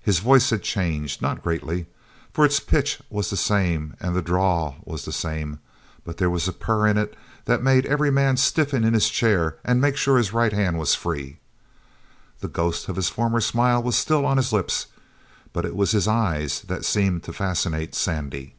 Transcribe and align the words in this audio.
His 0.00 0.20
voice 0.20 0.50
had 0.50 0.62
changed 0.62 1.20
not 1.20 1.42
greatly, 1.42 1.86
for 2.32 2.44
its 2.44 2.60
pitch 2.60 3.02
was 3.10 3.28
the 3.28 3.36
same 3.36 3.96
and 3.98 4.14
the 4.14 4.22
drawl 4.22 4.76
was 4.84 5.04
the 5.04 5.10
same 5.10 5.58
but 6.04 6.16
there 6.18 6.30
was 6.30 6.46
a 6.46 6.52
purr 6.52 6.86
in 6.86 6.96
it 6.96 7.16
that 7.46 7.60
made 7.60 7.84
every 7.86 8.08
man 8.12 8.36
stiffen 8.36 8.84
in 8.84 8.94
his 8.94 9.08
chair 9.08 9.56
and 9.64 9.80
make 9.80 9.96
sure 9.96 10.14
that 10.14 10.18
his 10.26 10.32
right 10.32 10.52
hand 10.52 10.78
was 10.78 10.94
free. 10.94 11.40
The 12.38 12.46
ghost 12.46 12.88
of 12.88 12.94
his 12.94 13.08
former 13.08 13.40
smile 13.40 13.82
was 13.82 13.96
still 13.96 14.24
on 14.24 14.36
his 14.36 14.52
lips, 14.52 14.86
but 15.52 15.64
it 15.64 15.74
was 15.74 15.90
his 15.90 16.06
eyes 16.06 16.60
that 16.68 16.84
seemed 16.84 17.24
to 17.24 17.32
fascinate 17.32 17.96
Sandy. 17.96 18.54